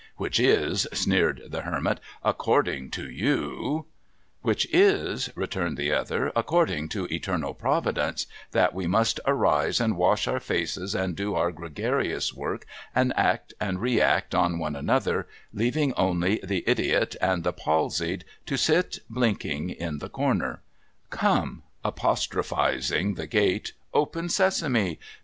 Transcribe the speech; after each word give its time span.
'Which 0.23 0.39
is,' 0.39 0.87
sneered 0.91 1.43
the 1.47 1.61
Hermit,' 1.61 1.99
according 2.31 2.89
to 2.89 3.07
you 3.07 3.85
''Which 4.41 4.65
is,' 4.73 5.29
returned 5.35 5.77
the 5.77 5.91
other,' 5.91 6.31
according 6.35 6.89
to 6.89 7.05
Eternal 7.13 7.53
Providence, 7.53 8.25
that 8.49 8.73
we 8.73 8.87
must 8.87 9.19
arise 9.27 9.79
and 9.79 9.95
wash 9.95 10.27
our 10.27 10.39
faces 10.39 10.95
and 10.95 11.15
do 11.15 11.35
our 11.35 11.51
gregarious 11.51 12.33
work 12.33 12.65
and 12.95 13.13
act 13.15 13.53
and 13.61 13.79
re 13.79 14.01
act 14.01 14.33
on 14.33 14.57
one 14.57 14.75
another, 14.75 15.27
leaving 15.53 15.93
only 15.93 16.39
the 16.43 16.63
idiot 16.65 17.15
and 17.21 17.43
the 17.43 17.53
palsied 17.53 18.25
to 18.47 18.57
sit 18.57 18.97
blinking 19.07 19.69
in 19.69 19.99
the 19.99 20.09
corner. 20.09 20.63
Come!' 21.11 21.61
apostrophising 21.85 23.17
the 23.17 23.27
gate.' 23.27 23.73
Open 23.93 24.29
Sesame 24.29 24.97